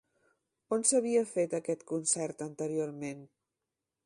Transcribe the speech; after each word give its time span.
On 0.77 0.85
s'havia 0.91 1.21
fet, 1.33 1.53
aquest 1.59 1.85
concert, 1.93 2.45
anteriorment? 2.49 3.23